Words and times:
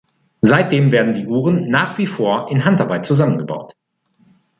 Seitdem 0.41 0.91
werden 0.91 1.13
die 1.13 1.27
Uhren 1.27 1.69
nach 1.69 1.99
wie 1.99 2.07
vor 2.07 2.49
in 2.49 2.65
Handarbeit 2.65 3.05
zusammengebaut. 3.05 3.75